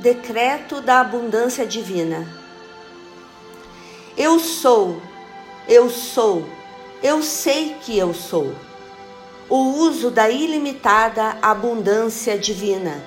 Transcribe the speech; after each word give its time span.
decreto 0.00 0.80
da 0.80 1.00
abundância 1.00 1.66
divina. 1.66 2.26
Eu 4.16 4.38
sou, 4.38 5.00
eu 5.68 5.88
sou, 5.88 6.48
eu 7.02 7.22
sei 7.22 7.76
que 7.80 7.96
eu 7.96 8.12
sou. 8.12 8.54
O 9.48 9.56
uso 9.78 10.10
da 10.10 10.30
ilimitada 10.30 11.36
abundância 11.42 12.38
divina. 12.38 13.02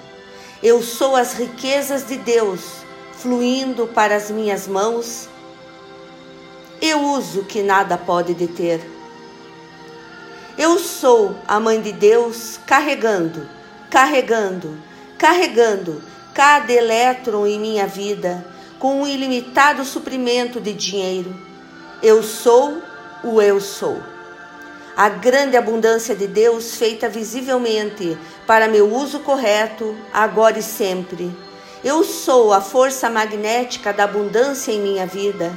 Eu 0.61 0.81
sou 0.81 1.15
as 1.15 1.33
riquezas 1.33 2.05
de 2.05 2.17
Deus 2.17 2.83
fluindo 3.13 3.87
para 3.87 4.15
as 4.15 4.29
minhas 4.29 4.67
mãos. 4.67 5.27
Eu 6.81 7.01
uso 7.01 7.43
que 7.43 7.63
nada 7.63 7.97
pode 7.97 8.33
deter. 8.33 8.81
Eu 10.57 10.77
sou 10.77 11.35
a 11.47 11.59
mãe 11.59 11.81
de 11.81 11.91
Deus 11.91 12.59
carregando, 12.67 13.47
carregando, 13.89 14.77
carregando 15.17 16.03
cada 16.33 16.71
elétron 16.71 17.45
em 17.45 17.59
minha 17.59 17.85
vida 17.85 18.45
com 18.79 19.01
um 19.01 19.07
ilimitado 19.07 19.85
suprimento 19.85 20.59
de 20.59 20.73
dinheiro. 20.73 21.33
Eu 22.01 22.21
sou 22.21 22.81
o 23.23 23.41
eu 23.41 23.61
sou. 23.61 24.01
A 24.95 25.09
grande 25.09 25.55
abundância 25.55 26.15
de 26.15 26.27
Deus 26.27 26.75
feita 26.75 27.07
visivelmente 27.07 28.17
para 28.45 28.67
meu 28.67 28.93
uso 28.93 29.19
correto, 29.21 29.95
agora 30.13 30.59
e 30.59 30.63
sempre. 30.63 31.35
Eu 31.83 32.03
sou 32.03 32.53
a 32.53 32.61
força 32.61 33.09
magnética 33.09 33.93
da 33.93 34.03
abundância 34.03 34.71
em 34.71 34.81
minha 34.81 35.05
vida. 35.05 35.51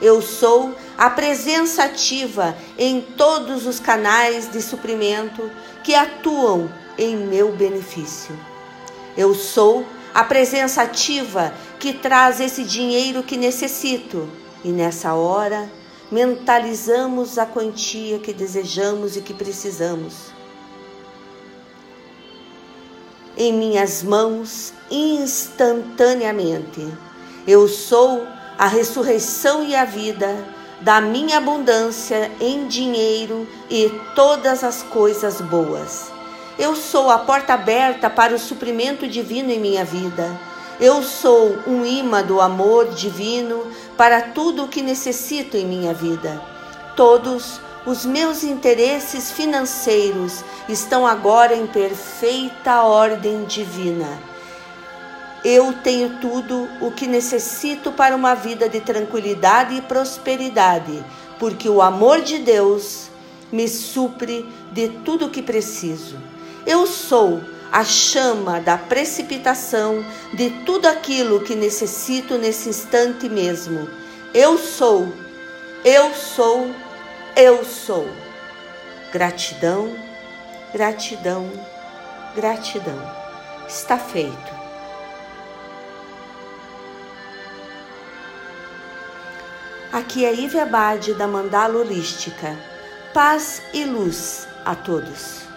Eu 0.00 0.22
sou 0.22 0.74
a 0.96 1.10
presença 1.10 1.84
ativa 1.84 2.56
em 2.78 3.00
todos 3.00 3.66
os 3.66 3.78
canais 3.78 4.50
de 4.50 4.62
suprimento 4.62 5.50
que 5.84 5.94
atuam 5.94 6.70
em 6.96 7.16
meu 7.16 7.52
benefício. 7.52 8.34
Eu 9.16 9.34
sou 9.34 9.84
a 10.12 10.24
presença 10.24 10.82
ativa 10.82 11.54
que 11.78 11.92
traz 11.92 12.40
esse 12.40 12.64
dinheiro 12.64 13.22
que 13.22 13.36
necessito, 13.36 14.28
e 14.64 14.70
nessa 14.70 15.14
hora 15.14 15.70
mentalizamos 16.10 17.38
a 17.38 17.46
quantia 17.46 18.18
que 18.18 18.32
desejamos 18.32 19.16
e 19.16 19.20
que 19.20 19.32
precisamos. 19.32 20.32
Em 23.36 23.52
minhas 23.52 24.02
mãos, 24.02 24.72
instantaneamente, 24.90 26.86
eu 27.46 27.68
sou 27.68 28.26
a 28.58 28.66
ressurreição 28.66 29.62
e 29.64 29.74
a 29.74 29.84
vida 29.84 30.36
da 30.80 31.00
minha 31.00 31.38
abundância 31.38 32.30
em 32.40 32.66
dinheiro 32.66 33.46
e 33.70 33.88
todas 34.14 34.64
as 34.64 34.82
coisas 34.82 35.40
boas. 35.40 36.19
Eu 36.58 36.76
sou 36.76 37.10
a 37.10 37.18
porta 37.18 37.54
aberta 37.54 38.10
para 38.10 38.34
o 38.34 38.38
suprimento 38.38 39.08
divino 39.08 39.50
em 39.50 39.58
minha 39.58 39.84
vida. 39.84 40.38
Eu 40.80 41.02
sou 41.02 41.58
um 41.66 41.84
imã 41.84 42.22
do 42.22 42.40
amor 42.40 42.88
divino 42.94 43.66
para 43.96 44.22
tudo 44.22 44.64
o 44.64 44.68
que 44.68 44.82
necessito 44.82 45.56
em 45.56 45.66
minha 45.66 45.92
vida. 45.92 46.40
Todos 46.96 47.60
os 47.86 48.04
meus 48.04 48.44
interesses 48.44 49.30
financeiros 49.30 50.44
estão 50.68 51.06
agora 51.06 51.54
em 51.54 51.66
perfeita 51.66 52.82
ordem 52.82 53.44
divina. 53.44 54.08
Eu 55.44 55.72
tenho 55.82 56.18
tudo 56.20 56.68
o 56.80 56.90
que 56.90 57.06
necessito 57.06 57.90
para 57.92 58.14
uma 58.14 58.34
vida 58.34 58.68
de 58.68 58.80
tranquilidade 58.80 59.74
e 59.74 59.80
prosperidade, 59.80 61.02
porque 61.38 61.68
o 61.68 61.80
amor 61.80 62.20
de 62.20 62.38
Deus 62.38 63.08
me 63.50 63.66
supre 63.66 64.46
de 64.70 64.88
tudo 65.04 65.26
o 65.26 65.30
que 65.30 65.40
preciso. 65.40 66.18
Eu 66.66 66.86
sou 66.86 67.40
a 67.72 67.84
chama 67.84 68.60
da 68.60 68.76
precipitação 68.76 70.04
de 70.34 70.50
tudo 70.64 70.86
aquilo 70.86 71.40
que 71.40 71.54
necessito 71.54 72.36
nesse 72.36 72.68
instante 72.68 73.28
mesmo. 73.28 73.88
Eu 74.34 74.58
sou, 74.58 75.12
eu 75.84 76.14
sou, 76.14 76.70
eu 77.36 77.64
sou. 77.64 78.08
Gratidão, 79.12 79.96
gratidão, 80.72 81.50
gratidão. 82.34 83.20
Está 83.68 83.96
feito. 83.96 84.60
Aqui 89.92 90.24
é 90.24 90.32
Ive 90.32 90.60
Abade 90.60 91.14
da 91.14 91.26
Mandala 91.26 91.78
Holística. 91.78 92.56
Paz 93.12 93.60
e 93.74 93.84
luz 93.84 94.46
a 94.64 94.74
todos. 94.74 95.49